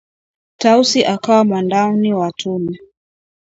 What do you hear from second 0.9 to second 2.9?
akawa mwandani wa Tunu